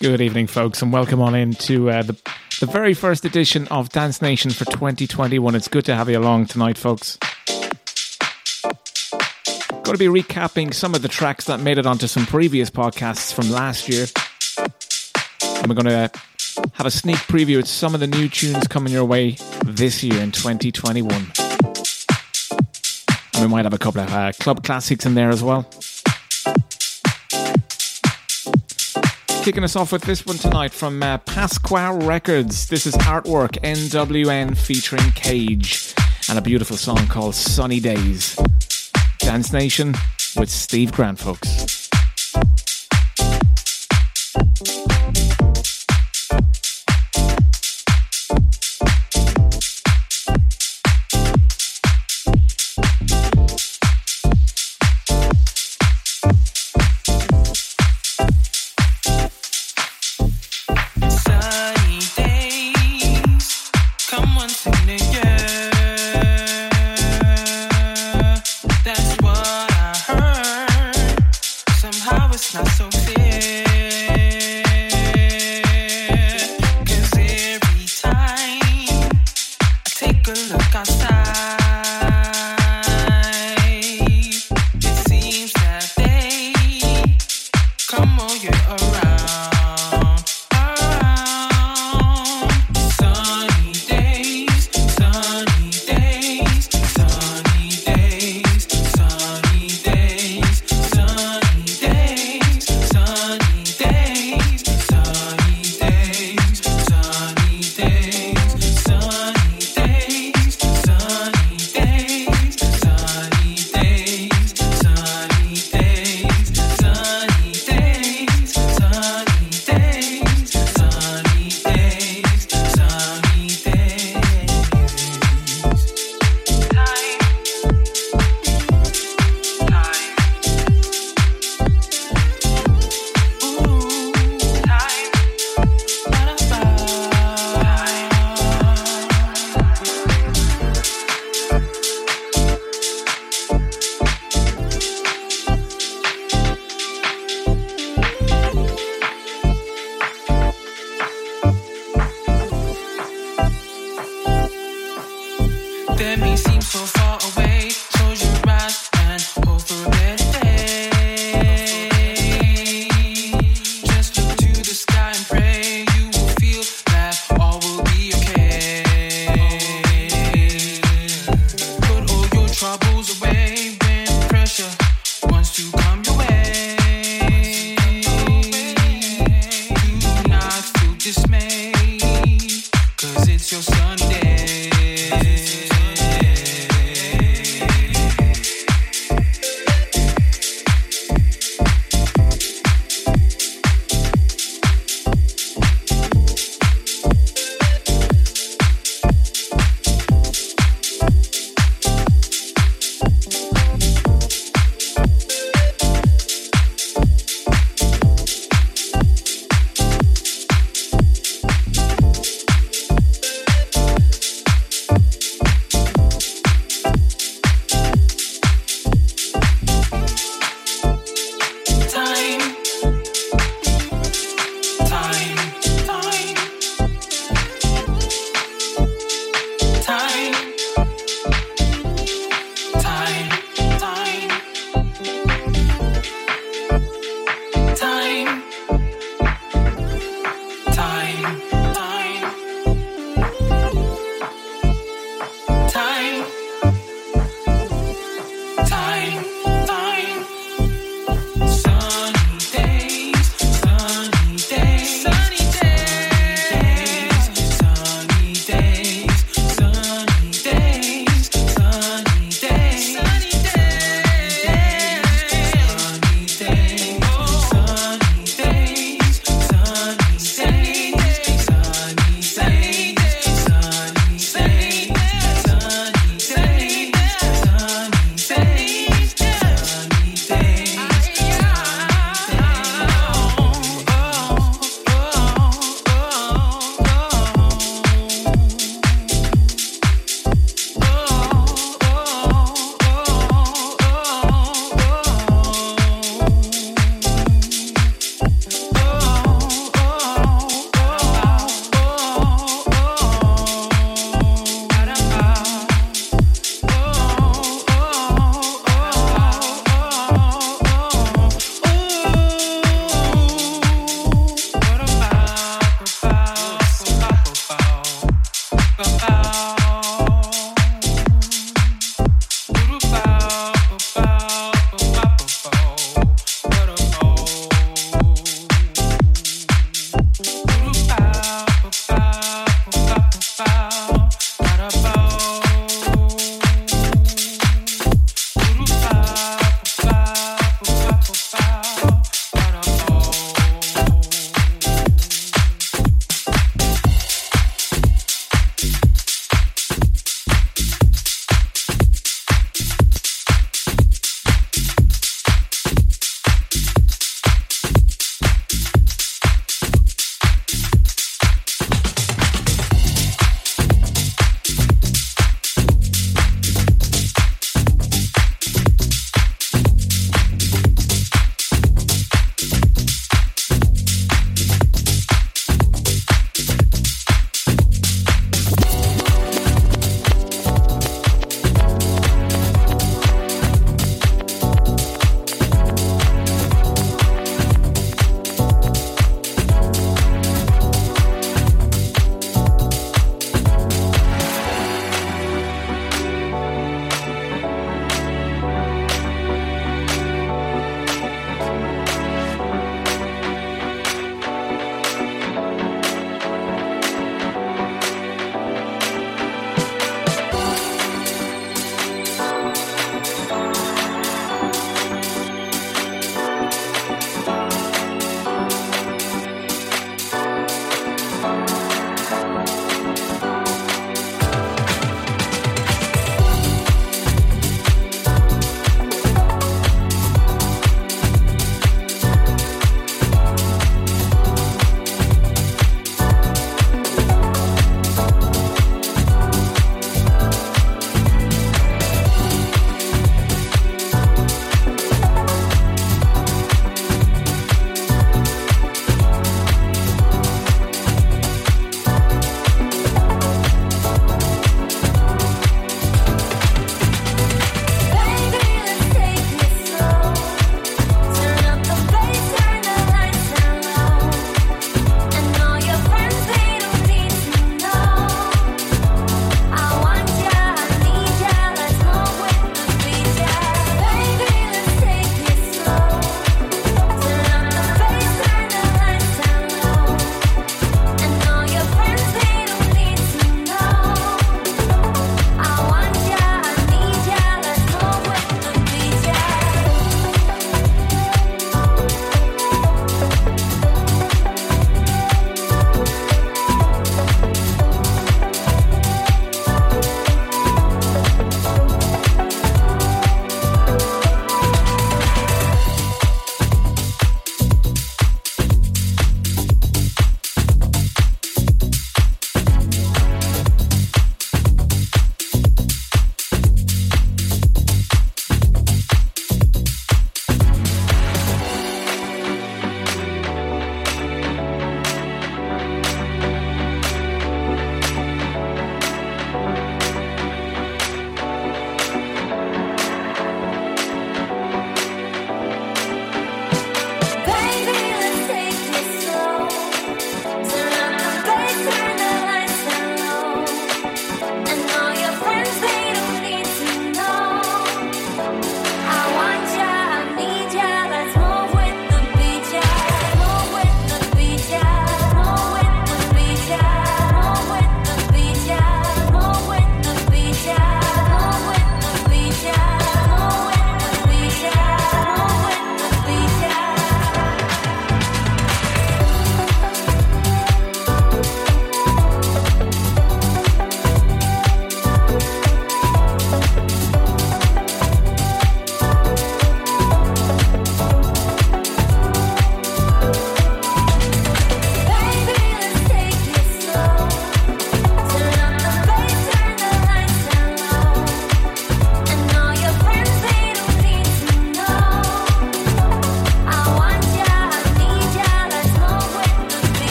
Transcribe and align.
Good 0.00 0.20
evening, 0.20 0.46
folks, 0.46 0.80
and 0.80 0.92
welcome 0.92 1.20
on 1.20 1.34
in 1.34 1.54
to 1.54 1.90
uh, 1.90 2.02
the, 2.04 2.16
the 2.60 2.66
very 2.66 2.94
first 2.94 3.24
edition 3.24 3.66
of 3.66 3.88
Dance 3.88 4.22
Nation 4.22 4.52
for 4.52 4.64
2021. 4.64 5.56
It's 5.56 5.66
good 5.66 5.84
to 5.86 5.96
have 5.96 6.08
you 6.08 6.20
along 6.20 6.46
tonight, 6.46 6.78
folks. 6.78 7.18
Going 9.82 9.82
to 9.84 9.98
be 9.98 10.06
recapping 10.06 10.72
some 10.72 10.94
of 10.94 11.02
the 11.02 11.08
tracks 11.08 11.46
that 11.46 11.58
made 11.58 11.78
it 11.78 11.86
onto 11.86 12.06
some 12.06 12.26
previous 12.26 12.70
podcasts 12.70 13.34
from 13.34 13.50
last 13.50 13.88
year. 13.88 14.06
And 15.58 15.66
we're 15.66 15.74
going 15.74 15.86
to 15.86 16.12
have 16.74 16.86
a 16.86 16.92
sneak 16.92 17.16
preview 17.16 17.58
at 17.58 17.66
some 17.66 17.92
of 17.92 17.98
the 17.98 18.06
new 18.06 18.28
tunes 18.28 18.68
coming 18.68 18.92
your 18.92 19.04
way 19.04 19.36
this 19.66 20.04
year 20.04 20.22
in 20.22 20.30
2021. 20.30 21.12
And 23.34 23.42
we 23.42 23.48
might 23.48 23.64
have 23.64 23.74
a 23.74 23.78
couple 23.78 24.02
of 24.02 24.12
uh, 24.12 24.30
club 24.38 24.62
classics 24.62 25.04
in 25.06 25.14
there 25.14 25.30
as 25.30 25.42
well. 25.42 25.68
Kicking 29.42 29.64
us 29.64 29.76
off 29.76 29.92
with 29.92 30.02
this 30.02 30.24
one 30.26 30.36
tonight 30.36 30.72
from 30.72 31.02
uh, 31.02 31.18
Pasqua 31.18 32.06
Records. 32.06 32.68
This 32.68 32.86
is 32.86 32.94
artwork 32.94 33.58
NWN 33.62 34.56
featuring 34.56 35.10
Cage 35.12 35.94
and 36.28 36.38
a 36.38 36.42
beautiful 36.42 36.76
song 36.76 37.06
called 37.08 37.34
Sunny 37.34 37.80
Days. 37.80 38.38
Dance 39.18 39.52
Nation 39.52 39.94
with 40.36 40.50
Steve 40.50 40.92
Grant, 40.92 41.18
folks. 41.18 41.77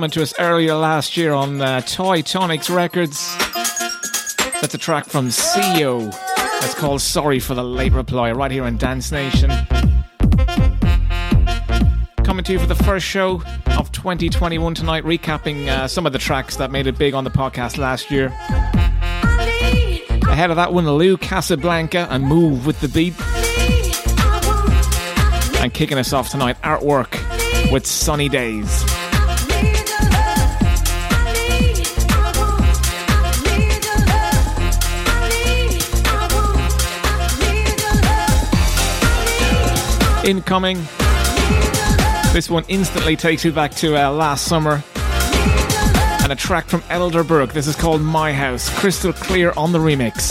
Coming 0.00 0.10
to 0.10 0.22
us 0.22 0.32
earlier 0.38 0.74
last 0.74 1.14
year 1.14 1.34
on 1.34 1.60
uh, 1.60 1.82
Toy 1.82 2.22
Tonics 2.22 2.70
Records. 2.70 3.36
That's 4.62 4.72
a 4.72 4.78
track 4.78 5.04
from 5.04 5.28
CEO. 5.28 6.10
That's 6.62 6.72
called 6.72 7.02
Sorry 7.02 7.38
for 7.38 7.54
the 7.54 7.62
Late 7.62 7.92
Reply, 7.92 8.32
right 8.32 8.50
here 8.50 8.64
on 8.64 8.78
Dance 8.78 9.12
Nation. 9.12 9.50
Coming 12.24 12.44
to 12.44 12.52
you 12.54 12.58
for 12.58 12.66
the 12.66 12.80
first 12.82 13.04
show 13.04 13.42
of 13.76 13.92
2021 13.92 14.74
tonight, 14.74 15.04
recapping 15.04 15.68
uh, 15.68 15.86
some 15.86 16.06
of 16.06 16.14
the 16.14 16.18
tracks 16.18 16.56
that 16.56 16.70
made 16.70 16.86
it 16.86 16.96
big 16.96 17.12
on 17.12 17.24
the 17.24 17.30
podcast 17.30 17.76
last 17.76 18.10
year. 18.10 18.28
Ahead 20.30 20.48
of 20.48 20.56
that 20.56 20.72
one, 20.72 20.90
Lou 20.90 21.18
Casablanca 21.18 22.08
and 22.08 22.24
Move 22.24 22.64
with 22.64 22.80
the 22.80 22.88
Beat. 22.88 23.12
And 25.60 25.74
kicking 25.74 25.98
us 25.98 26.14
off 26.14 26.30
tonight, 26.30 26.56
Artwork 26.62 27.70
with 27.70 27.84
Sunny 27.84 28.30
Days. 28.30 28.89
Incoming. 40.30 40.76
This 42.32 42.48
one 42.48 42.64
instantly 42.68 43.16
takes 43.16 43.44
you 43.44 43.50
back 43.50 43.72
to 43.72 43.96
uh, 43.96 44.12
last 44.12 44.46
summer. 44.46 44.80
And 46.22 46.30
a 46.30 46.36
track 46.36 46.66
from 46.66 46.82
Elderbrook. 46.82 47.52
This 47.52 47.66
is 47.66 47.74
called 47.74 48.00
My 48.00 48.32
House. 48.32 48.70
Crystal 48.78 49.12
clear 49.12 49.52
on 49.56 49.72
the 49.72 49.80
remix. 49.80 50.29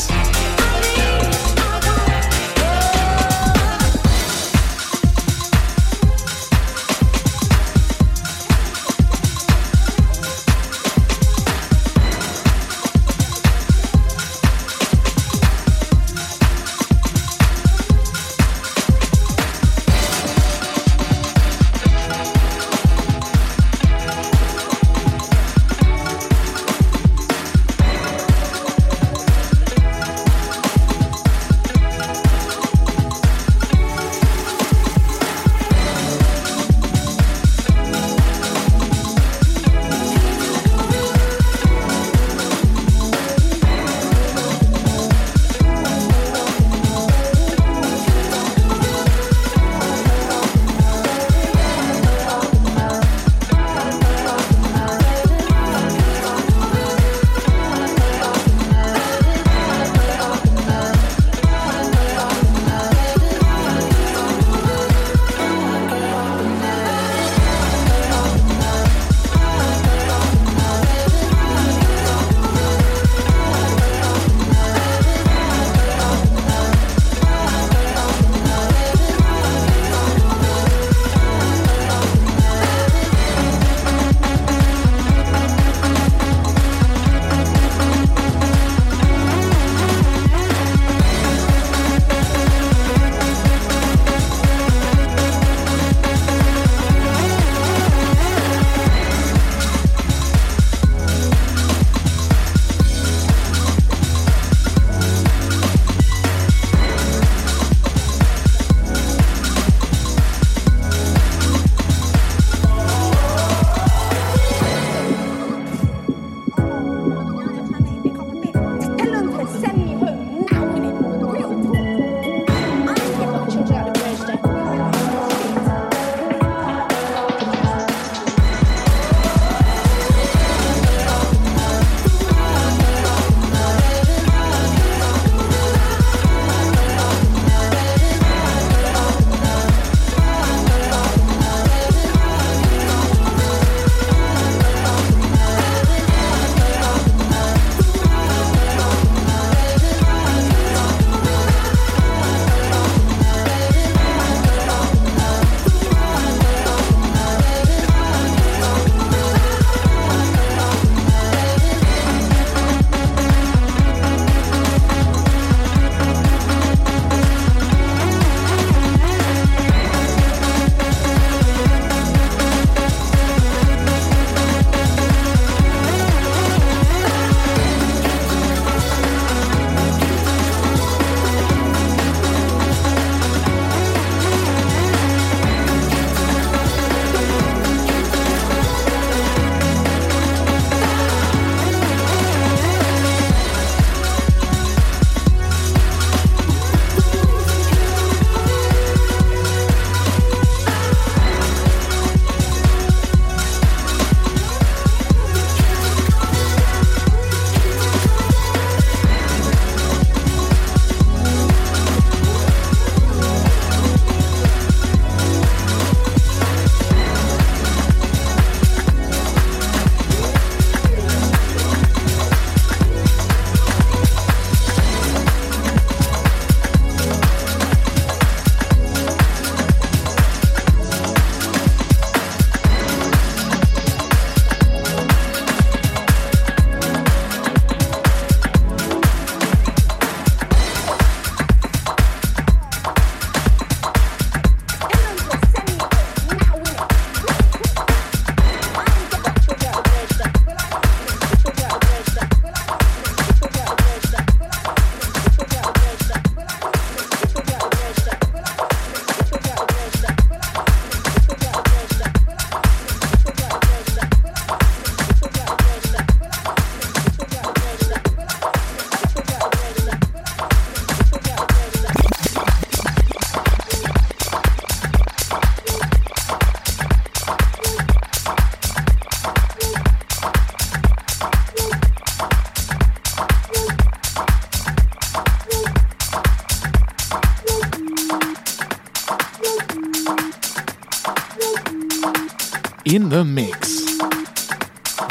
The 293.20 293.26
mix. 293.26 293.98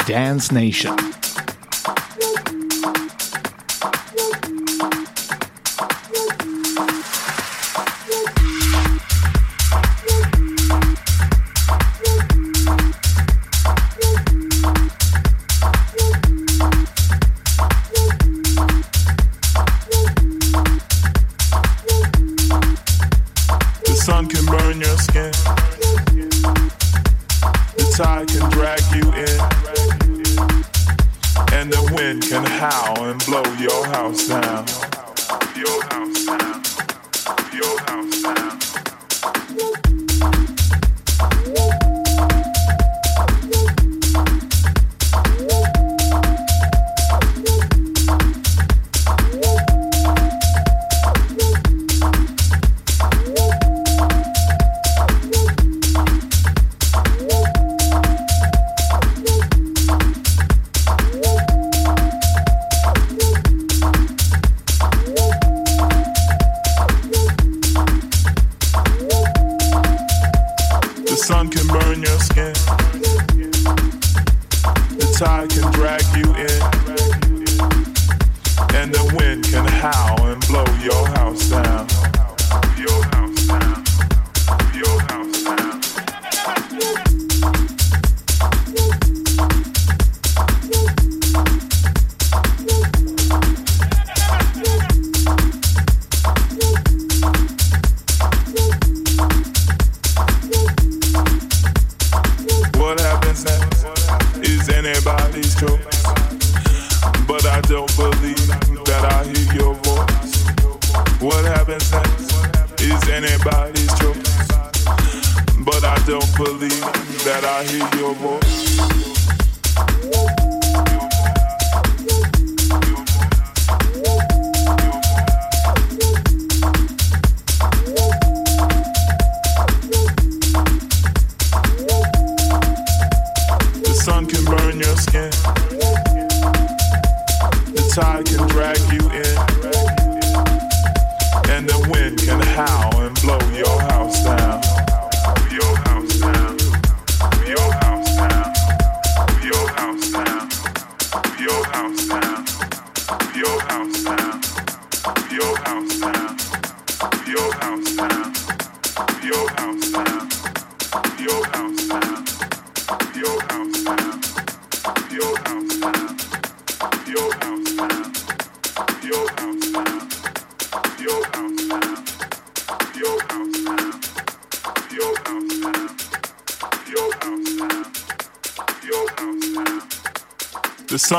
Dance 0.07 0.51
Nation. 0.51 1.18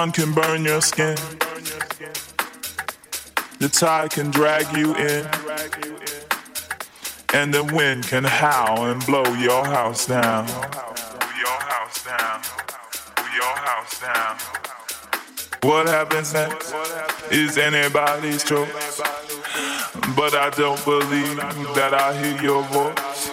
Sun 0.01 0.13
can 0.13 0.33
burn 0.33 0.65
your 0.65 0.81
skin. 0.81 1.15
The 3.59 3.69
tide 3.69 4.11
can 4.13 4.31
drag 4.31 4.65
you 4.75 4.95
in. 4.95 5.27
And 7.35 7.53
the 7.53 7.65
wind 7.65 8.05
can 8.05 8.25
howl 8.25 8.87
and 8.91 9.05
blow 9.05 9.27
your 9.35 9.63
house 9.63 10.07
down. 10.07 10.47
Your 11.45 11.61
house 11.73 11.99
down. 12.03 12.39
Your 13.41 13.55
house 13.69 14.01
down. 14.01 14.37
What 15.69 15.87
happens 15.87 16.33
next 16.33 16.73
is 17.31 17.59
anybody's 17.59 18.43
choice. 18.43 19.03
But 20.17 20.33
I 20.35 20.49
don't 20.57 20.83
believe 20.87 21.37
that 21.79 21.93
I 21.93 22.09
hear 22.21 22.43
your 22.43 22.63
voice. 22.77 23.29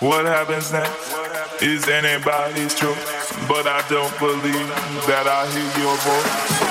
What 0.00 0.24
happens 0.24 0.72
next 0.72 1.62
is 1.62 1.86
anybody's 1.86 2.74
choice 2.74 3.21
but 3.48 3.66
I 3.66 3.84
don't 3.88 4.18
believe 4.18 4.68
that 5.06 5.26
I 5.26 5.46
hear 5.52 5.84
your 5.84 5.96
voice. 5.96 6.61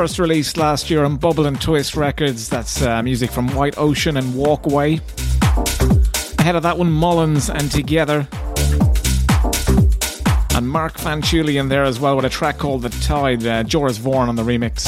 First 0.00 0.18
released 0.18 0.56
last 0.56 0.88
year 0.88 1.04
on 1.04 1.18
Bubble 1.18 1.44
and 1.44 1.60
Twist 1.60 1.94
Records. 1.94 2.48
That's 2.48 2.80
uh, 2.80 3.02
music 3.02 3.30
from 3.30 3.54
White 3.54 3.76
Ocean 3.76 4.16
and 4.16 4.34
Walkway. 4.34 4.98
Ahead 6.38 6.56
of 6.56 6.62
that 6.62 6.78
one, 6.78 6.90
Mullins 6.90 7.50
and 7.50 7.70
Together. 7.70 8.26
And 10.54 10.66
Mark 10.66 10.94
Fanciulli 10.94 11.60
in 11.60 11.68
there 11.68 11.84
as 11.84 12.00
well 12.00 12.16
with 12.16 12.24
a 12.24 12.30
track 12.30 12.56
called 12.56 12.80
The 12.80 12.88
Tide, 12.88 13.46
uh, 13.46 13.62
Joris 13.62 13.98
Voorn 13.98 14.30
on 14.30 14.36
the 14.36 14.42
remix. 14.42 14.86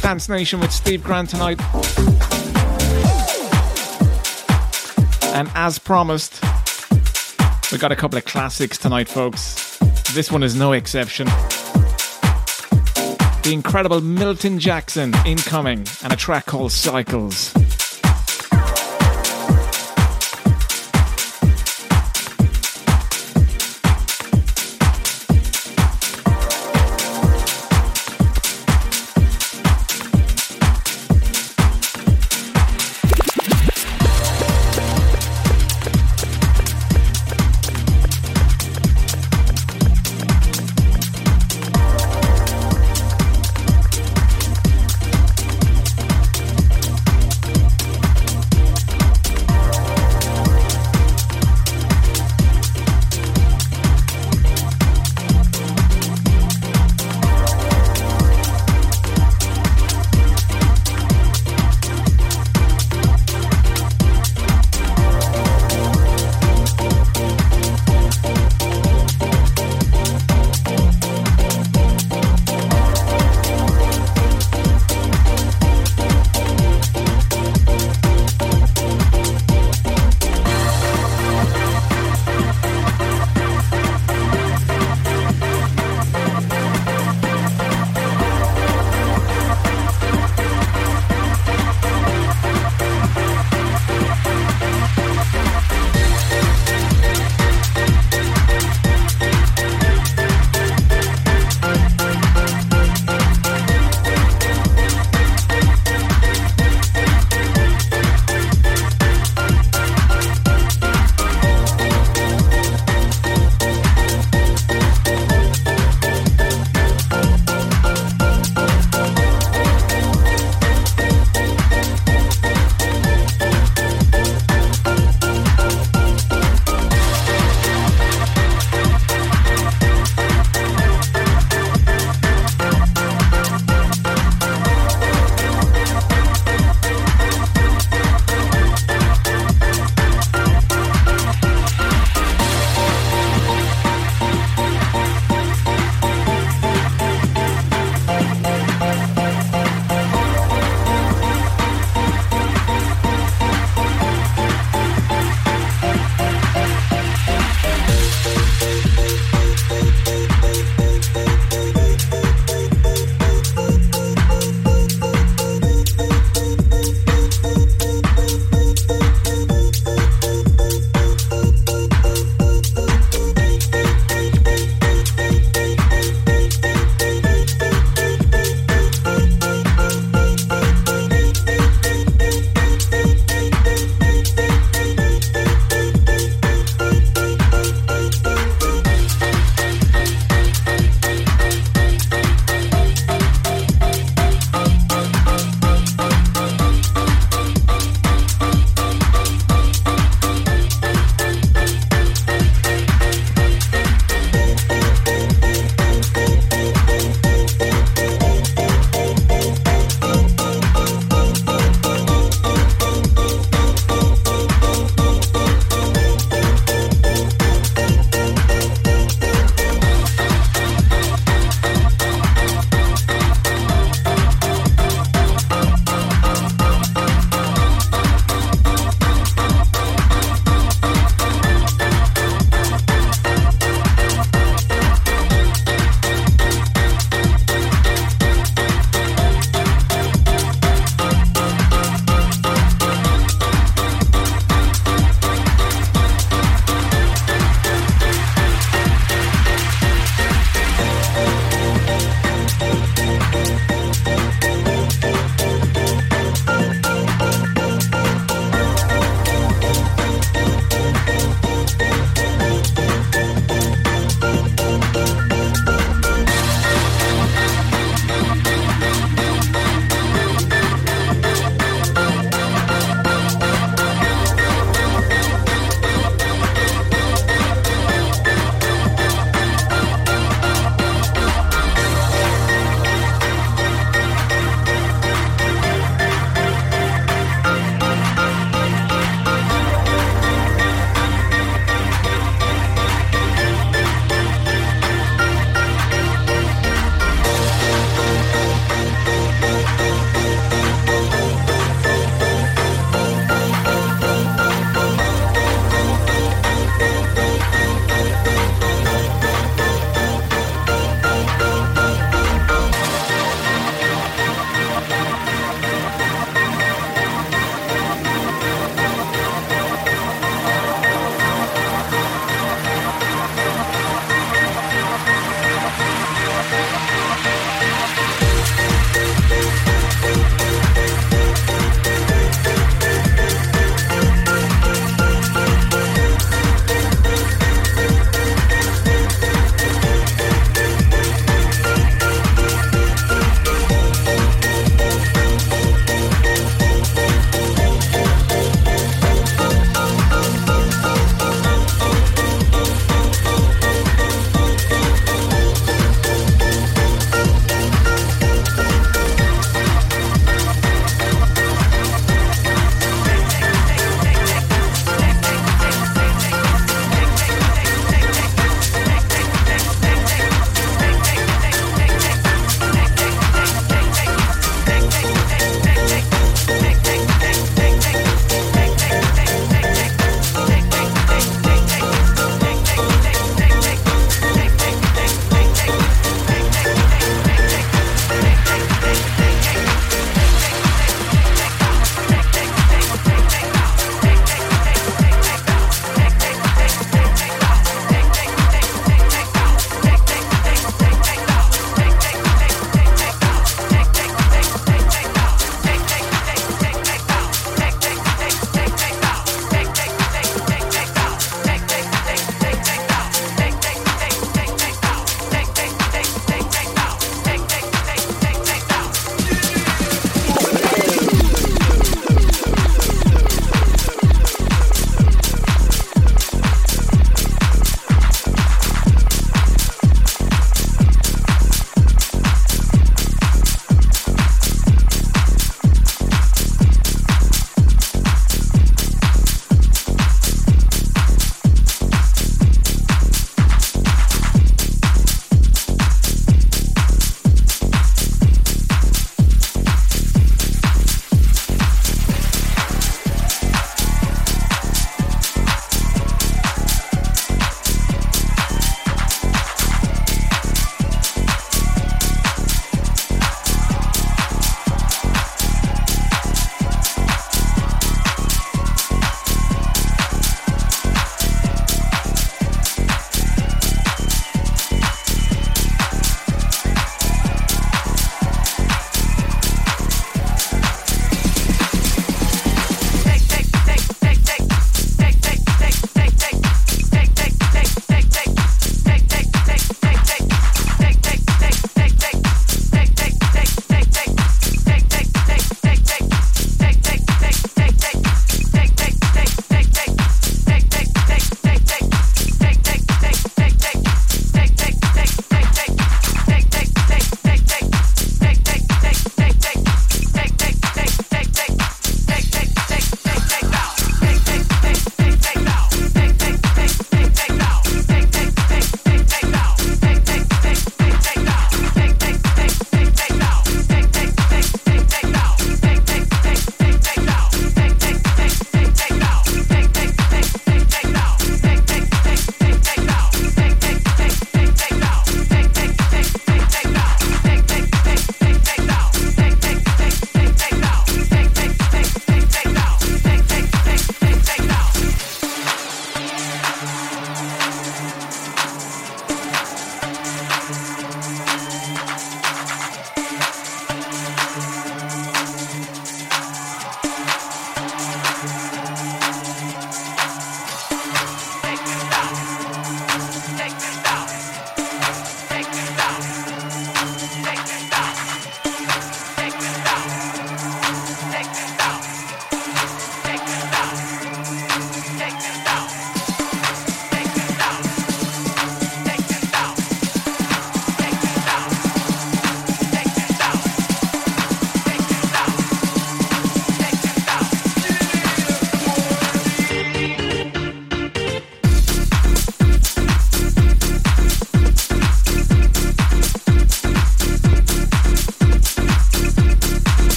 Dance 0.00 0.28
Nation 0.28 0.60
with 0.60 0.70
Steve 0.70 1.02
Grant 1.02 1.30
tonight. 1.30 1.60
And 5.34 5.50
as 5.56 5.80
promised, 5.80 6.40
we 7.72 7.78
got 7.78 7.90
a 7.90 7.96
couple 7.96 8.18
of 8.18 8.24
classics 8.24 8.78
tonight, 8.78 9.08
folks. 9.08 9.78
This 10.14 10.30
one 10.30 10.44
is 10.44 10.54
no 10.54 10.70
exception. 10.70 11.26
The 13.42 13.52
incredible 13.52 14.00
Milton 14.00 14.60
Jackson 14.60 15.12
incoming 15.26 15.84
and 16.04 16.12
a 16.12 16.16
track 16.16 16.46
called 16.46 16.70
Cycles. 16.70 17.52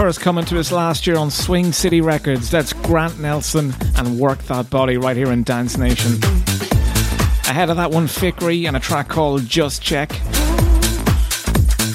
First 0.00 0.22
coming 0.22 0.46
to 0.46 0.58
us 0.58 0.72
last 0.72 1.06
year 1.06 1.18
on 1.18 1.30
Swing 1.30 1.72
City 1.72 2.00
Records. 2.00 2.50
That's 2.50 2.72
Grant 2.72 3.20
Nelson 3.20 3.74
and 3.96 4.18
Work 4.18 4.42
That 4.44 4.70
Body 4.70 4.96
right 4.96 5.14
here 5.14 5.30
in 5.30 5.42
Dance 5.42 5.76
Nation. 5.76 6.12
Ahead 7.44 7.68
of 7.68 7.76
that 7.76 7.90
one, 7.90 8.06
Fikri 8.06 8.66
and 8.66 8.78
a 8.78 8.80
track 8.80 9.08
called 9.08 9.44
Just 9.44 9.82
Check. 9.82 10.10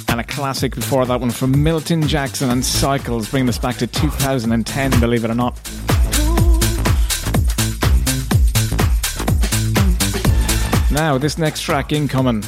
And 0.07 0.19
a 0.19 0.23
classic 0.23 0.75
before 0.75 1.07
that 1.07 1.19
one 1.19 1.31
from 1.31 1.63
Milton 1.63 2.07
Jackson 2.07 2.51
and 2.51 2.63
Cycles, 2.63 3.27
bringing 3.27 3.49
us 3.49 3.57
back 3.57 3.77
to 3.77 3.87
2010, 3.87 4.99
believe 4.99 5.25
it 5.25 5.31
or 5.31 5.33
not. 5.33 5.59
Now, 10.91 11.17
this 11.17 11.39
next 11.39 11.61
track 11.61 11.91
incoming 11.91 12.43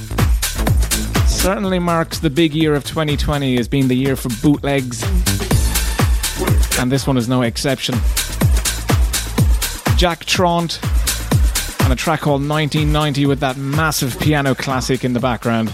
certainly 1.26 1.80
marks 1.80 2.20
the 2.20 2.30
big 2.30 2.53
year 2.53 2.76
of 2.76 2.84
2020 2.84 3.58
as 3.58 3.68
being 3.68 3.88
the 3.88 3.95
year 3.95 4.16
for 4.16 4.30
bootlegs. 4.41 5.01
And 6.80 6.92
this 6.92 7.08
one 7.08 7.18
is 7.18 7.28
no 7.28 7.42
exception. 7.42 7.96
Jack 9.98 10.26
Trant 10.26 10.80
and 11.84 11.92
a 11.92 11.96
track 11.96 12.22
called 12.22 12.48
1990 12.48 13.26
with 13.26 13.40
that 13.40 13.58
massive 13.58 14.20
piano 14.20 14.54
classic 14.54 15.04
in 15.04 15.14
the 15.14 15.20
background. 15.20 15.70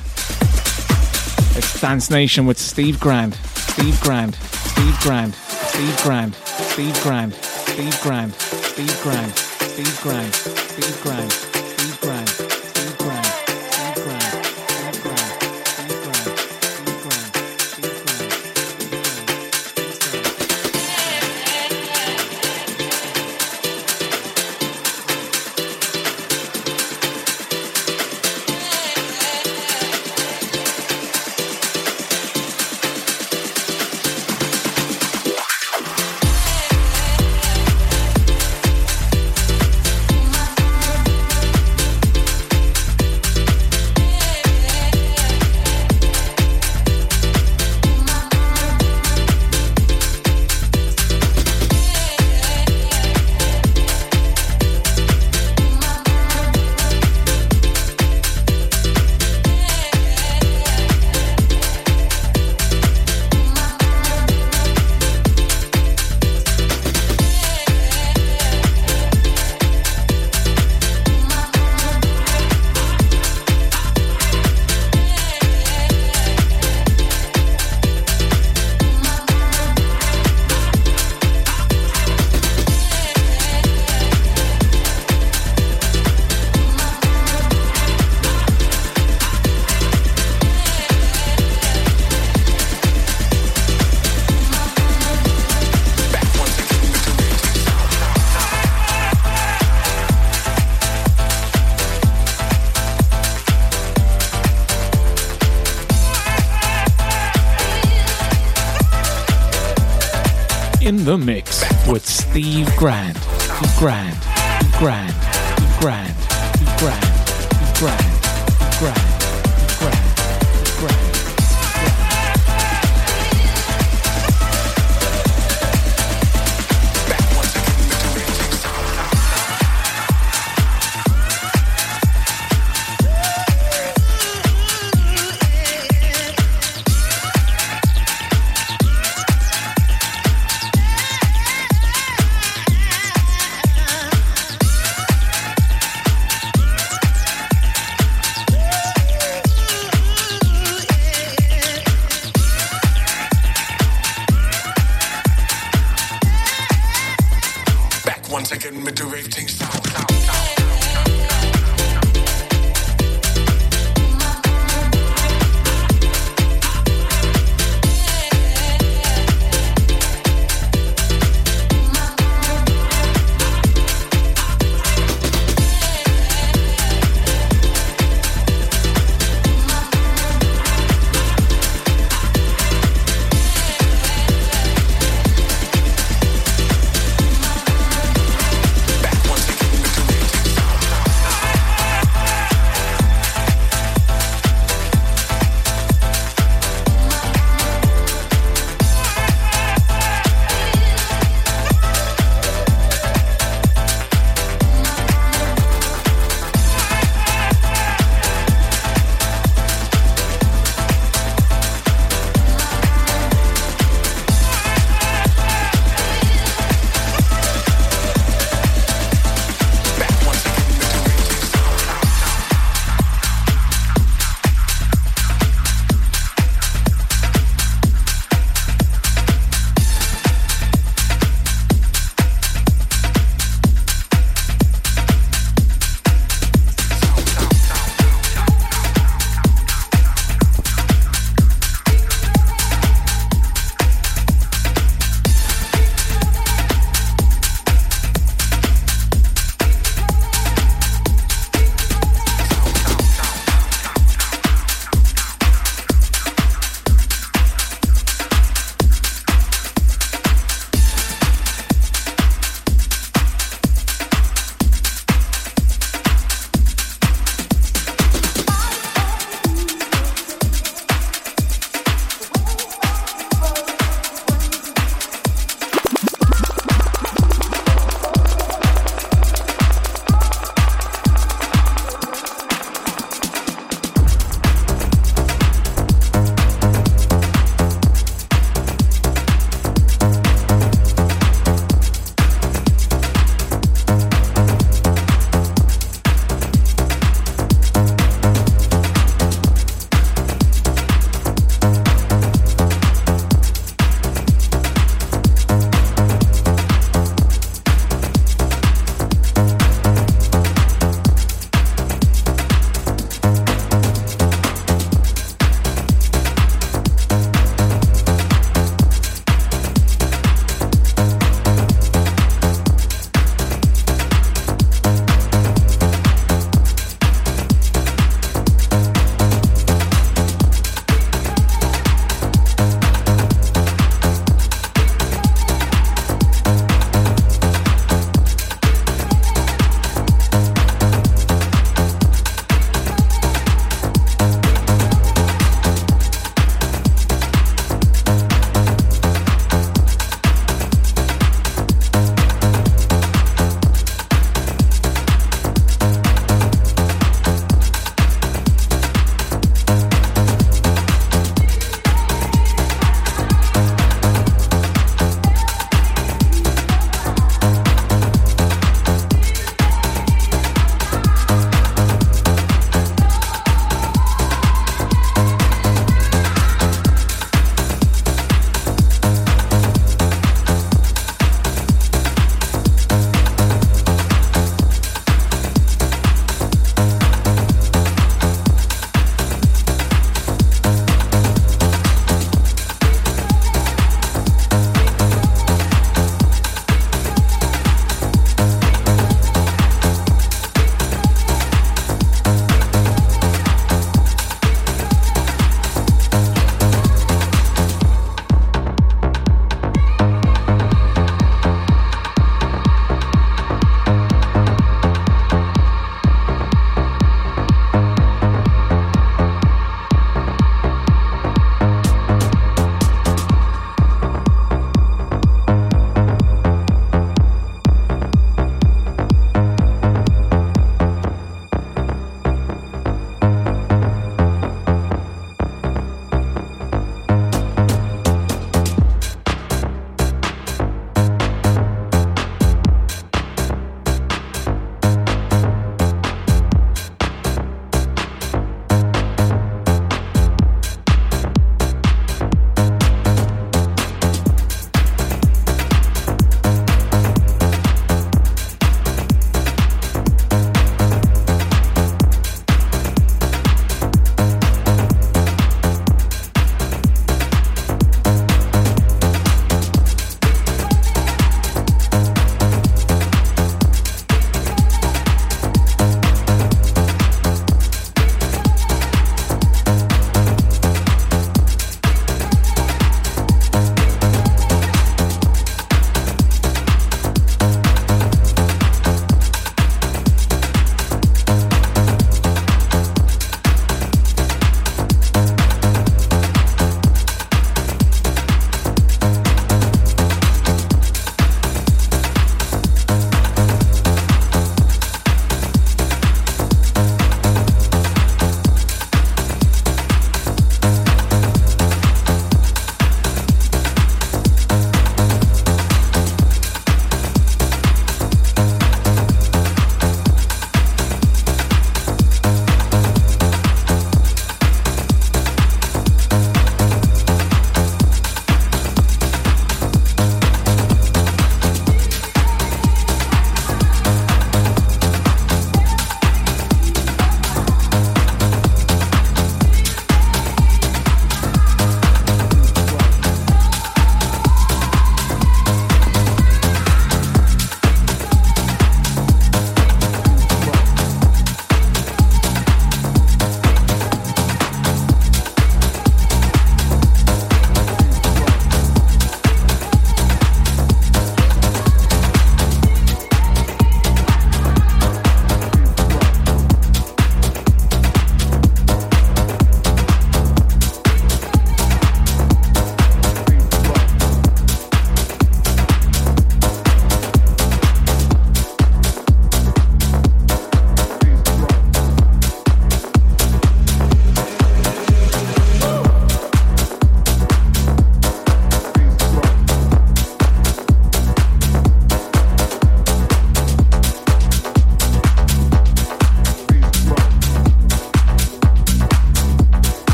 It's 1.55 1.81
Dance 1.81 2.09
Nation 2.09 2.45
with 2.45 2.57
Steve 2.57 2.99
Grant, 2.99 3.35
Steve 3.35 3.99
Grand, 3.99 4.35
Steve 4.35 4.99
Grand, 5.01 5.35
Steve 5.35 5.97
Grand, 6.03 6.35
Steve 6.35 7.03
Grand, 7.03 7.33
Steve 7.33 8.01
Grand, 8.01 8.33
Steve 8.33 9.01
Grand, 9.01 9.33
Steve 9.35 10.01
Grand, 10.01 10.33
Steve 10.33 10.33
Grand, 10.33 10.33
Steve 10.33 11.01
Grand. 11.03 11.52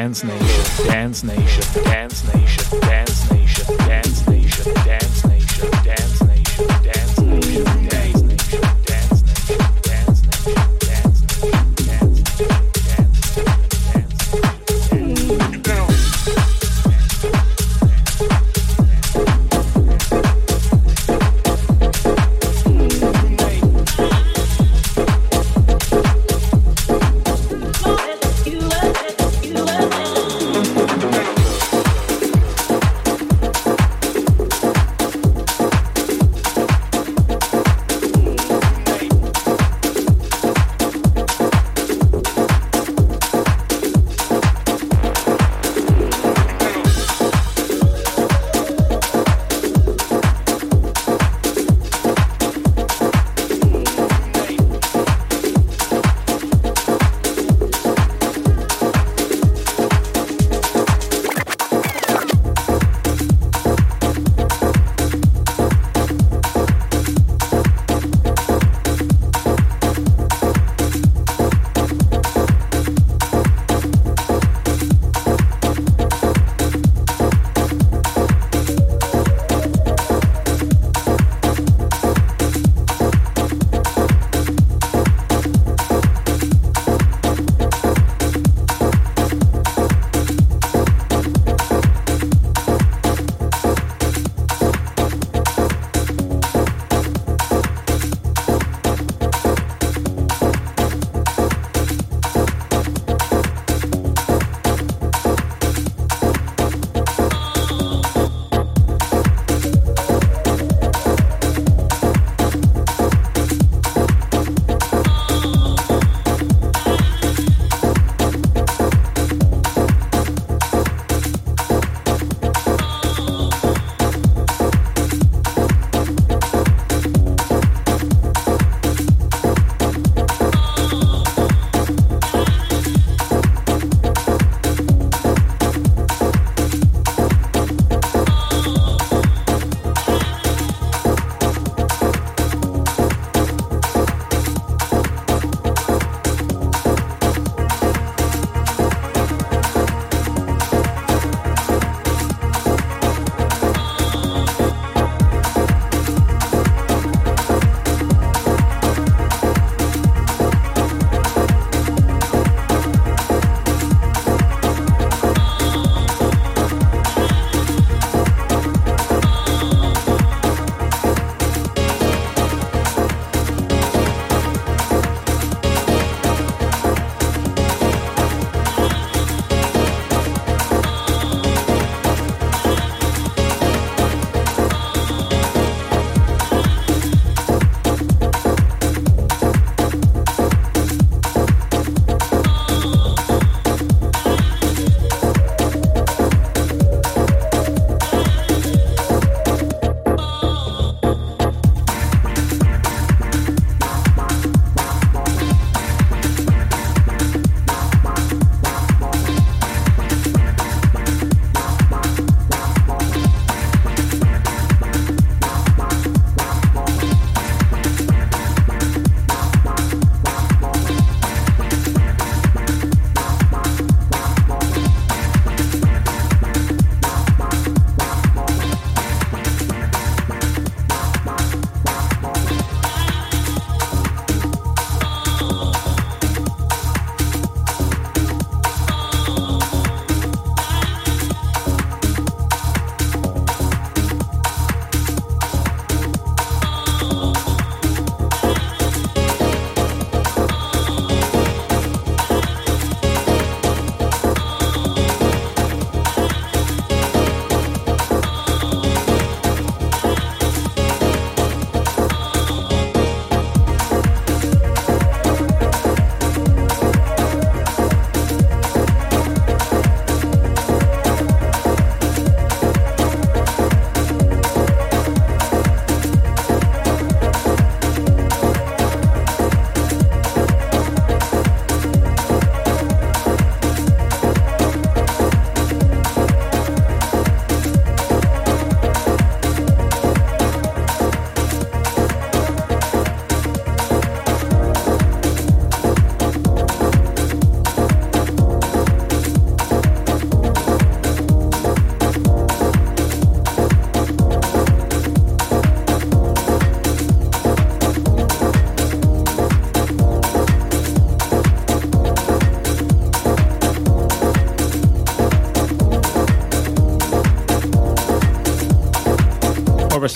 Dance 0.00 0.24
Nation, 0.24 0.86
Dance 0.86 1.24
Nation, 1.24 1.89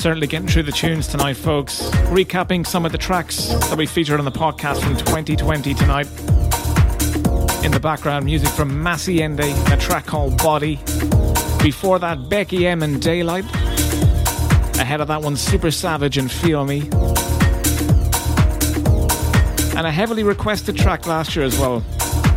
Certainly 0.04 0.26
getting 0.26 0.48
through 0.48 0.64
the 0.64 0.70
tunes 0.70 1.08
tonight, 1.08 1.32
folks. 1.32 1.80
Recapping 2.10 2.66
some 2.66 2.84
of 2.84 2.92
the 2.92 2.98
tracks 2.98 3.46
that 3.46 3.78
we 3.78 3.86
featured 3.86 4.18
on 4.18 4.26
the 4.26 4.30
podcast 4.30 4.82
from 4.82 4.98
2020 4.98 5.72
tonight. 5.72 6.06
In 7.64 7.72
the 7.72 7.80
background, 7.80 8.26
music 8.26 8.50
from 8.50 8.82
Massey 8.82 9.22
Ende, 9.22 9.40
a 9.40 9.78
track 9.78 10.04
called 10.04 10.36
Body. 10.42 10.76
Before 11.62 11.98
that, 12.00 12.28
Becky 12.28 12.66
M 12.66 12.82
and 12.82 13.00
Daylight. 13.00 13.46
Ahead 14.78 15.00
of 15.00 15.08
that 15.08 15.22
one, 15.22 15.36
Super 15.36 15.70
Savage 15.70 16.18
and 16.18 16.30
Feel 16.30 16.66
Me. 16.66 16.80
And 19.74 19.86
a 19.86 19.90
heavily 19.90 20.22
requested 20.22 20.76
track 20.76 21.06
last 21.06 21.34
year 21.34 21.46
as 21.46 21.58
well, 21.58 21.82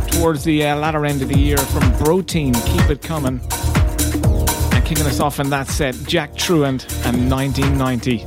towards 0.06 0.42
the 0.42 0.64
uh, 0.64 0.74
latter 0.76 1.04
end 1.04 1.20
of 1.20 1.28
the 1.28 1.38
year 1.38 1.58
from 1.58 1.92
Protein, 1.98 2.54
Keep 2.54 2.88
It 2.88 3.02
Coming. 3.02 3.42
And 4.72 4.84
kicking 4.86 5.04
us 5.04 5.20
off 5.20 5.38
in 5.38 5.50
that 5.50 5.68
set, 5.68 5.94
Jack 6.06 6.34
Truant 6.34 6.86
and 7.08 7.30
1990. 7.30 8.24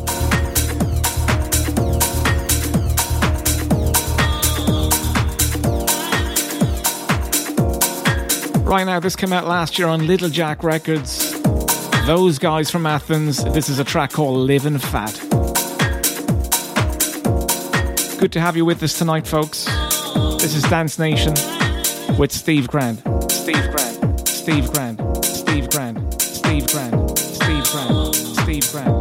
Right 8.64 8.86
now, 8.86 9.00
this 9.00 9.16
came 9.16 9.34
out 9.34 9.46
last 9.46 9.78
year 9.78 9.88
on 9.88 10.08
Little 10.08 10.30
Jack 10.30 10.64
Records. 10.64 11.40
Those 12.08 12.40
guys 12.40 12.72
from 12.72 12.88
Athens, 12.88 13.44
this 13.54 13.70
is 13.70 13.78
a 13.78 13.84
track 13.84 14.12
called 14.12 14.38
Living 14.38 14.80
Fat. 14.80 15.14
Good 18.20 18.32
to 18.32 18.42
have 18.42 18.58
you 18.58 18.66
with 18.66 18.82
us 18.82 18.98
tonight, 18.98 19.28
folks. 19.28 19.66
This 20.42 20.56
is 20.56 20.64
Dance 20.64 20.98
Nation 20.98 21.34
with 22.18 22.32
Steve 22.32 22.68
Grant. 22.68 23.00
Steve 23.32 23.70
Grant. 23.76 24.28
Steve 24.28 24.74
Grant. 24.74 25.24
Steve 25.24 25.70
Grant. 25.70 26.22
Steve 26.22 26.68
Grant 26.68 27.01
feedback. 28.52 29.01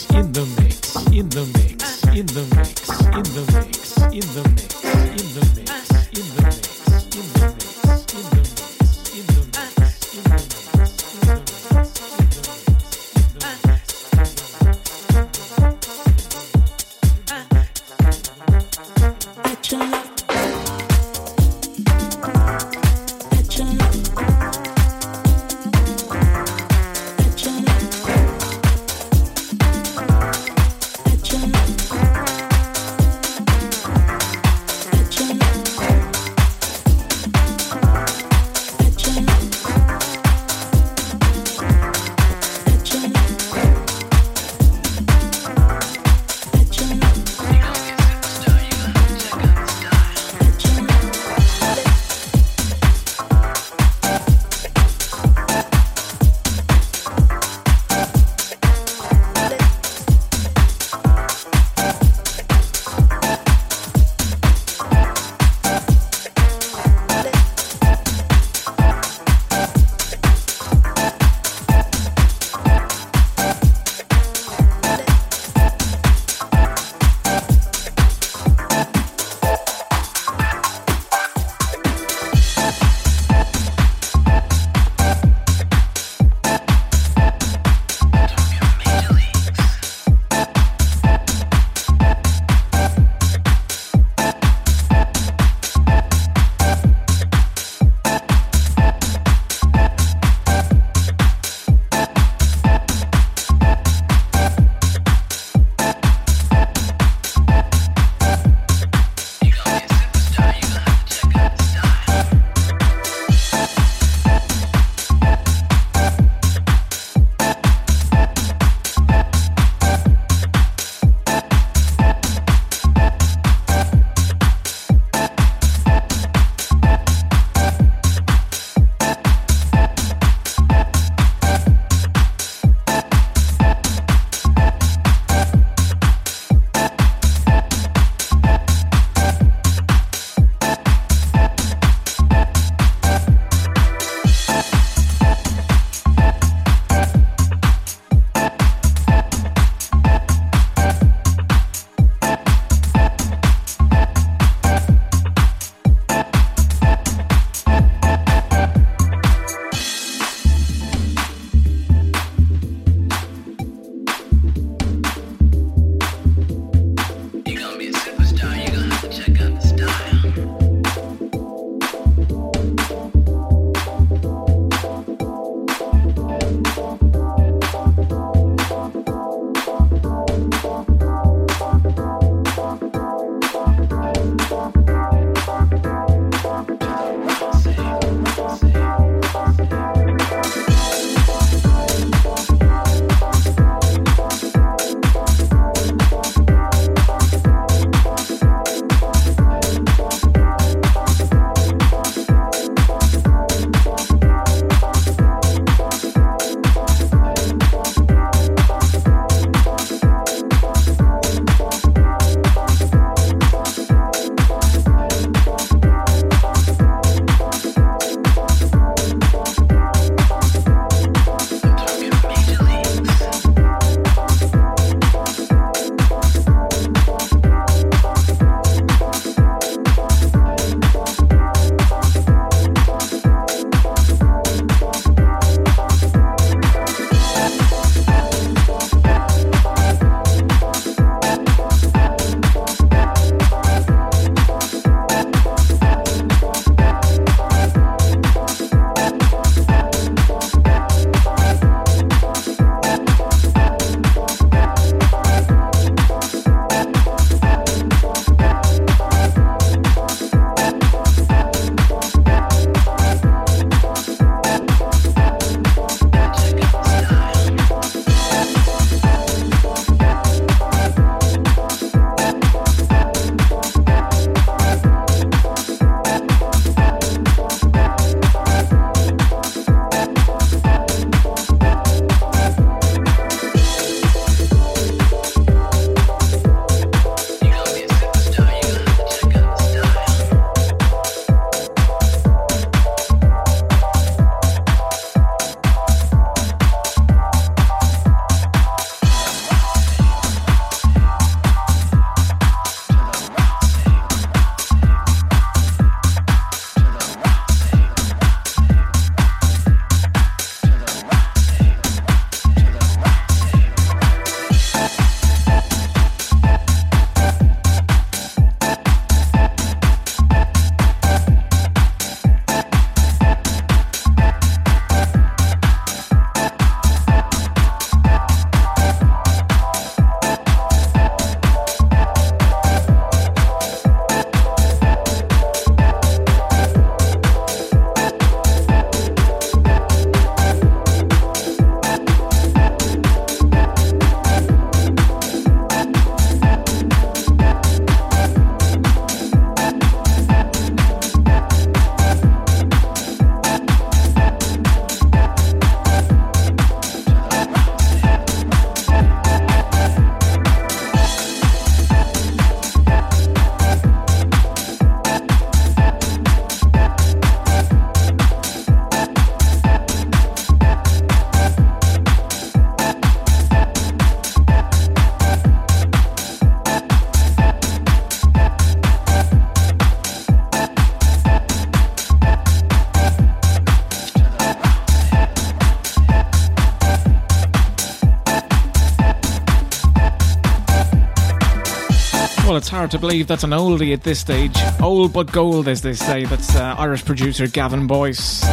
Well, 392.51 392.57
it's 392.57 392.67
hard 392.67 392.91
to 392.91 392.99
believe 392.99 393.27
that's 393.27 393.45
an 393.45 393.51
oldie 393.51 393.93
at 393.93 394.03
this 394.03 394.19
stage. 394.19 394.57
Old 394.81 395.13
but 395.13 395.31
gold, 395.31 395.69
as 395.69 395.81
they 395.81 395.93
say. 395.93 396.25
That's 396.25 396.53
uh, 396.53 396.75
Irish 396.77 397.05
producer 397.05 397.47
Gavin 397.47 397.87
Boyce. 397.87 398.43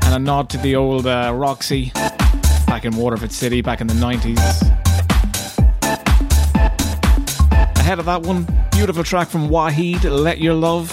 And 0.00 0.14
a 0.14 0.18
nod 0.18 0.48
to 0.48 0.56
the 0.56 0.74
old 0.74 1.06
uh, 1.06 1.30
Roxy 1.34 1.92
back 2.66 2.86
in 2.86 2.96
Waterford 2.96 3.32
City 3.32 3.60
back 3.60 3.82
in 3.82 3.86
the 3.86 3.92
90s. 3.92 4.38
Ahead 7.76 7.98
of 7.98 8.06
that 8.06 8.22
one, 8.22 8.46
beautiful 8.70 9.04
track 9.04 9.28
from 9.28 9.50
Wahid, 9.50 10.04
Let 10.04 10.40
Your 10.40 10.54
Love. 10.54 10.90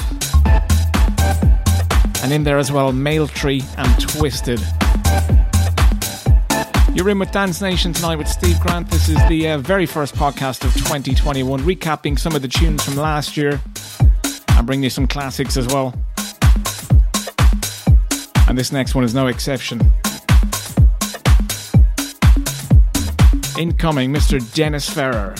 And 2.22 2.34
in 2.34 2.43
there 2.43 2.57
as 2.57 2.69
well, 2.69 2.91
Male 2.91 3.30
Tree 3.30 3.64
and 3.77 3.97
Twisted. 4.01 4.60
You're 7.00 7.08
in 7.08 7.20
with 7.20 7.32
Dance 7.32 7.62
Nation 7.62 7.94
tonight 7.94 8.18
with 8.18 8.28
Steve 8.28 8.60
Grant. 8.60 8.92
This 8.92 9.08
is 9.08 9.16
the 9.30 9.52
uh, 9.52 9.58
very 9.60 9.86
first 9.86 10.16
podcast 10.16 10.66
of 10.66 10.74
2021, 10.74 11.62
recapping 11.62 12.20
some 12.20 12.36
of 12.36 12.42
the 12.42 12.50
tunes 12.50 12.84
from 12.84 12.98
last 12.98 13.38
year 13.38 13.62
and 14.50 14.68
bringing 14.68 14.84
you 14.84 14.90
some 14.90 15.08
classics 15.08 15.56
as 15.56 15.66
well. 15.68 15.94
And 18.50 18.58
this 18.58 18.74
next 18.74 18.96
one 18.96 19.06
is 19.06 19.16
no 19.16 19.28
exception. 19.28 19.80
Incoming, 23.58 24.14
Mr. 24.14 24.54
Dennis 24.54 24.90
Ferrer. 24.90 25.36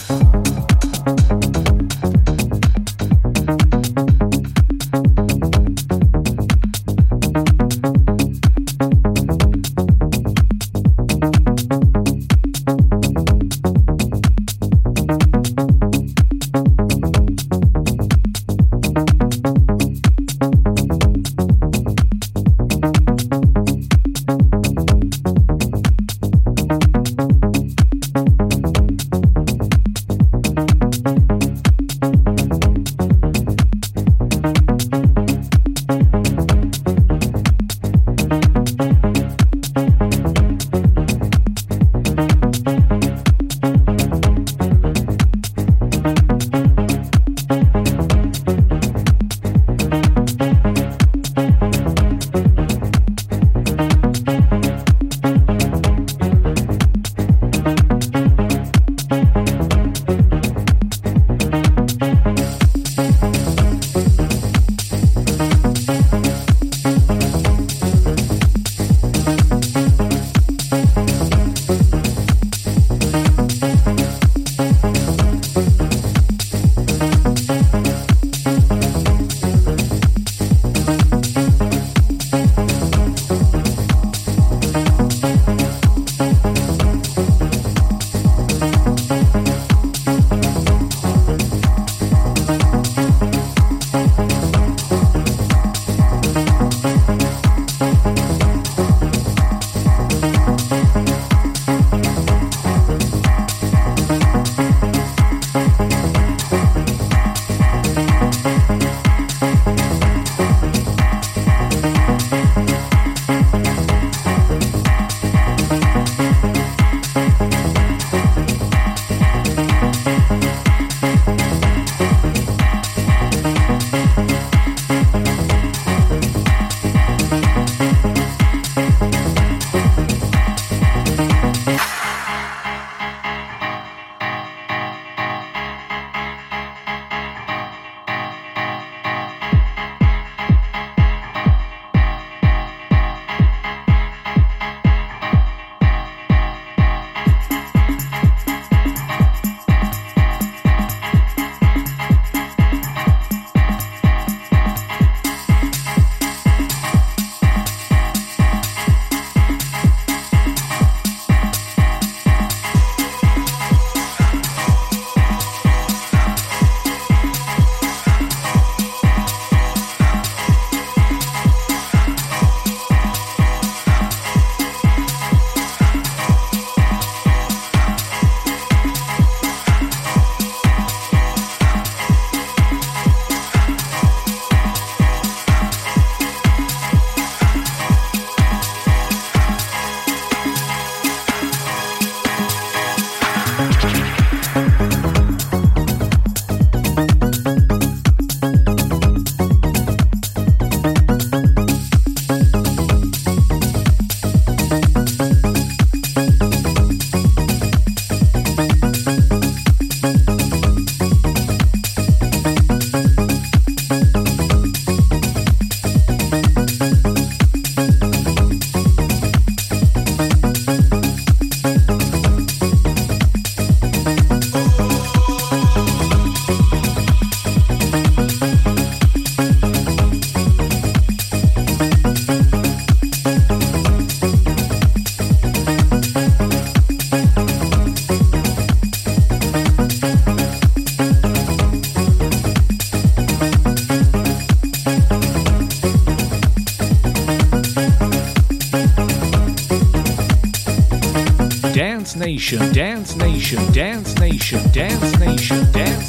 Nation, 252.40 252.72
Dance 252.72 253.18
Nation, 253.18 253.72
Dance 253.74 254.18
Nation, 254.18 254.62
Dance 254.72 255.20
Nation, 255.20 255.70
Dance 255.74 256.09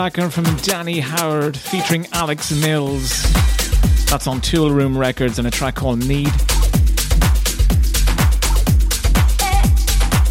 background 0.00 0.32
from 0.32 0.44
Danny 0.62 0.98
Howard 0.98 1.54
featuring 1.54 2.06
Alex 2.12 2.50
Mills. 2.52 3.22
That's 4.06 4.26
on 4.26 4.40
Toolroom 4.40 4.96
Records 4.96 5.38
and 5.38 5.46
a 5.46 5.50
track 5.50 5.74
called 5.74 5.98
Need. 5.98 6.28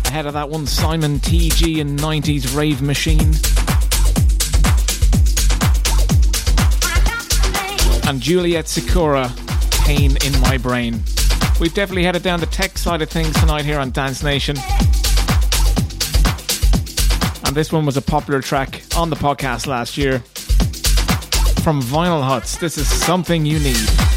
Ahead 0.07 0.25
of 0.25 0.33
that 0.33 0.47
one, 0.49 0.65
Simon 0.65 1.19
TG 1.19 1.79
and 1.81 1.99
90s 1.99 2.57
Rave 2.57 2.81
Machine. 2.81 3.35
And 8.09 8.19
Juliet 8.19 8.67
Sikora, 8.67 9.31
Pain 9.83 10.17
in 10.25 10.41
My 10.41 10.57
Brain. 10.57 10.99
We've 11.59 11.75
definitely 11.75 12.05
headed 12.05 12.23
down 12.23 12.39
the 12.39 12.47
tech 12.47 12.75
side 12.75 13.03
of 13.03 13.09
things 13.11 13.39
tonight 13.39 13.65
here 13.65 13.77
on 13.77 13.91
Dance 13.91 14.23
Nation. 14.23 14.57
And 17.45 17.55
this 17.55 17.71
one 17.71 17.85
was 17.85 17.97
a 17.97 18.01
popular 18.01 18.41
track 18.41 18.78
on 18.99 19.09
the 19.09 19.15
podcast 19.15 19.65
last 19.65 19.97
year 19.97 20.19
from 21.63 21.81
Vinyl 21.81 22.21
Huts. 22.21 22.57
This 22.57 22.77
is 22.77 22.85
something 22.85 23.45
you 23.45 23.57
need. 23.59 24.08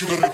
You 0.00 0.08
gonna, 0.08 0.26
you 0.26 0.33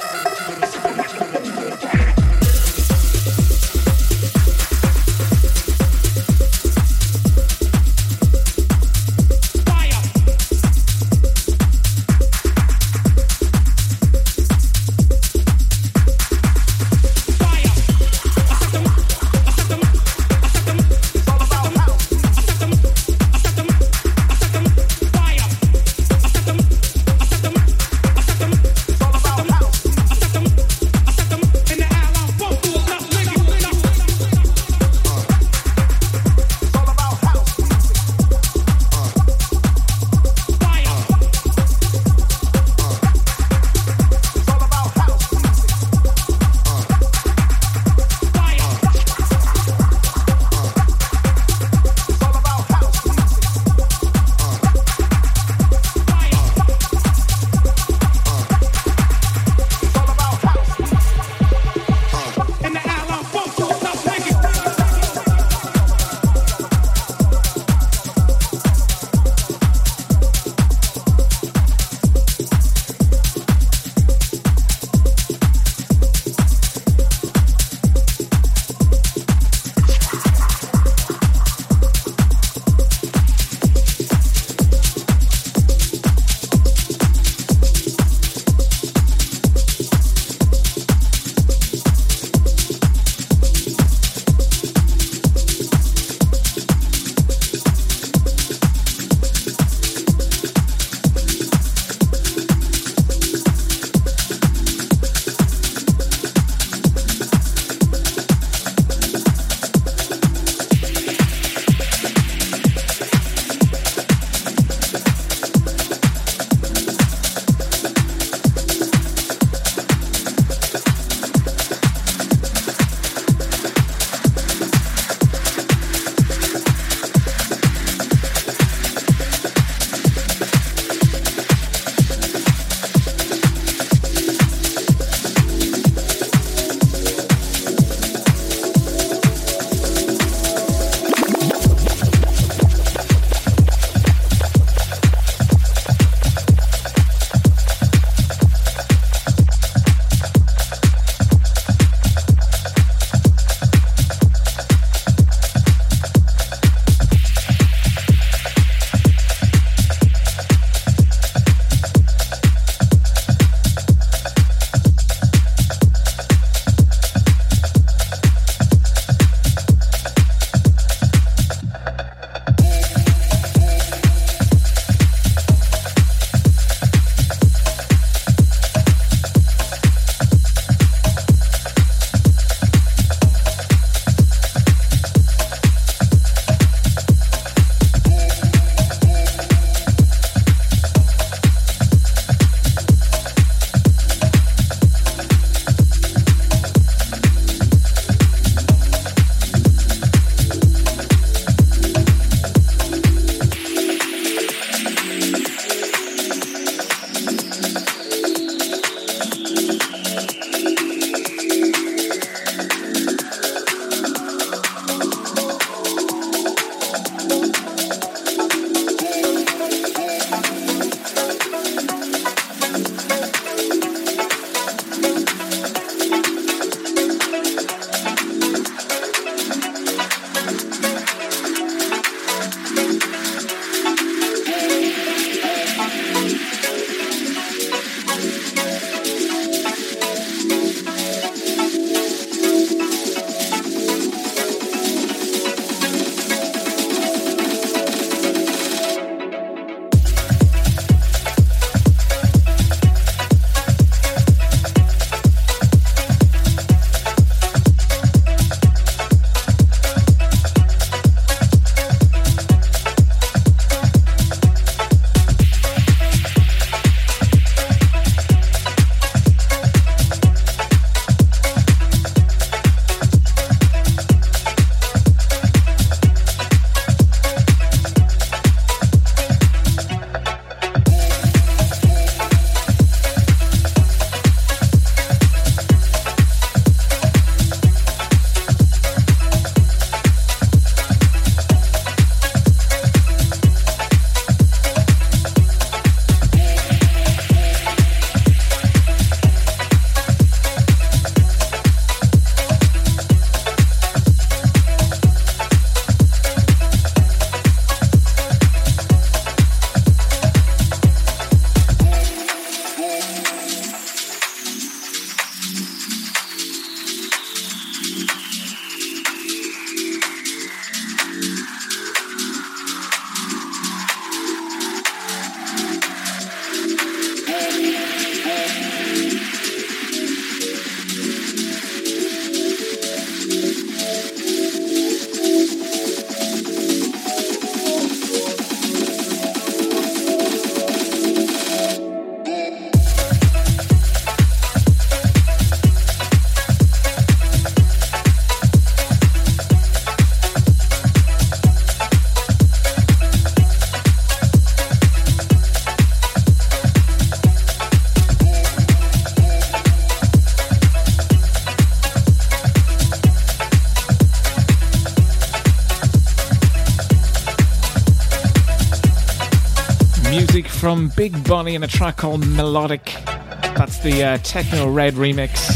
from 370.81 370.89
Big 370.97 371.29
Bunny 371.29 371.55
in 371.57 371.63
a 371.63 371.67
track 371.67 371.99
called 371.99 372.27
Melodic. 372.27 372.95
That's 373.05 373.81
the 373.81 374.03
uh, 374.03 374.19
Techno 374.23 374.73
Red 374.73 374.95
remix. 374.95 375.51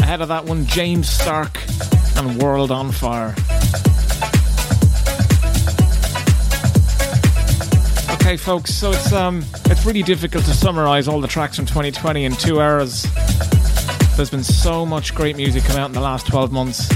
Ahead 0.00 0.20
of 0.20 0.28
that 0.28 0.44
one, 0.44 0.66
James 0.66 1.08
Stark 1.08 1.58
and 2.16 2.42
World 2.42 2.70
on 2.70 2.92
Fire. 2.92 3.34
Okay, 8.16 8.36
folks, 8.36 8.74
so 8.74 8.90
it's 8.90 9.10
um 9.10 9.42
it's 9.64 9.86
really 9.86 10.02
difficult 10.02 10.44
to 10.44 10.52
summarize 10.52 11.08
all 11.08 11.22
the 11.22 11.28
tracks 11.28 11.56
from 11.56 11.64
2020 11.64 12.26
in 12.26 12.32
two 12.32 12.60
hours. 12.60 13.06
There's 14.16 14.28
been 14.28 14.44
so 14.44 14.84
much 14.84 15.14
great 15.14 15.36
music 15.36 15.64
come 15.64 15.78
out 15.78 15.86
in 15.86 15.94
the 15.94 16.02
last 16.02 16.26
12 16.26 16.52
months. 16.52 16.90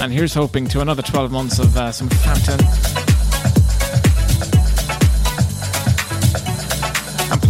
And 0.00 0.12
here's 0.12 0.34
hoping 0.34 0.66
to 0.68 0.80
another 0.80 1.02
12 1.02 1.30
months 1.30 1.60
of 1.60 1.76
uh, 1.76 1.92
some 1.92 2.08
Phantom. 2.08 2.91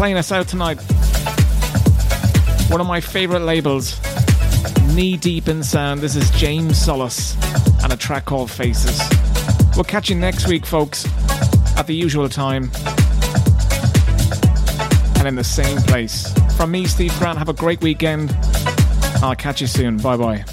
Playing 0.02 0.16
us 0.16 0.32
out 0.32 0.48
tonight. 0.48 0.80
One 2.68 2.80
of 2.80 2.88
my 2.88 3.00
favorite 3.00 3.42
labels, 3.42 4.00
Knee 4.96 5.16
Deep 5.16 5.46
in 5.46 5.62
Sound. 5.62 6.00
This 6.00 6.16
is 6.16 6.28
James 6.32 6.76
Solis 6.76 7.36
and 7.84 7.92
a 7.92 7.96
track 7.96 8.24
called 8.24 8.50
Faces. 8.50 9.00
We'll 9.76 9.84
catch 9.84 10.10
you 10.10 10.16
next 10.16 10.48
week, 10.48 10.66
folks, 10.66 11.06
at 11.76 11.86
the 11.86 11.94
usual 11.94 12.28
time 12.28 12.72
and 15.18 15.28
in 15.28 15.36
the 15.36 15.44
same 15.44 15.78
place. 15.82 16.34
From 16.56 16.72
me, 16.72 16.86
Steve 16.86 17.16
Grant, 17.20 17.38
have 17.38 17.48
a 17.48 17.52
great 17.52 17.80
weekend. 17.80 18.36
I'll 19.22 19.36
catch 19.36 19.60
you 19.60 19.68
soon. 19.68 19.98
Bye 19.98 20.16
bye. 20.16 20.44